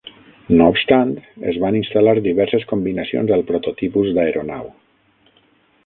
No 0.59 0.69
obstant, 0.75 1.11
es 1.51 1.59
van 1.65 1.77
instal·lar 1.81 2.15
diverses 2.29 2.65
combinacions 2.73 3.35
al 3.37 3.47
prototipus 3.53 4.13
d'aeronau. 4.17 4.69